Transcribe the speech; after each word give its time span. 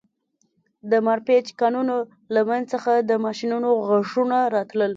د 0.91 0.93
مارپیچ 1.05 1.47
کانونو 1.61 1.95
له 2.33 2.41
منځ 2.49 2.63
څخه 2.73 2.91
د 3.09 3.11
ماشینونو 3.25 3.69
غږونه 3.87 4.37
راتلل 4.55 4.89